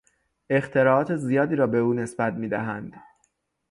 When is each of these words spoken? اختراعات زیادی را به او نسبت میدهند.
اختراعات 0.49 1.15
زیادی 1.15 1.55
را 1.55 1.67
به 1.67 1.77
او 1.77 1.93
نسبت 1.93 2.33
میدهند. 2.33 2.93